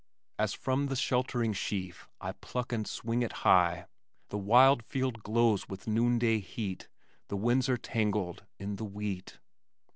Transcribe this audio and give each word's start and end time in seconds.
As 0.39 0.55
from 0.55 0.87
the 0.87 0.95
sheltering 0.95 1.53
sheaf 1.53 2.09
I 2.19 2.31
pluck 2.31 2.73
and 2.73 2.87
swing 2.87 3.21
it 3.21 3.31
high, 3.45 3.85
the 4.29 4.37
wide 4.39 4.83
Field 4.83 5.21
glows 5.21 5.69
with 5.69 5.85
noon 5.85 6.17
day 6.17 6.39
heat, 6.39 6.87
The 7.27 7.37
winds 7.37 7.69
are 7.69 7.77
tangled 7.77 8.43
in 8.57 8.77
the 8.77 8.85
wheat. 8.85 9.37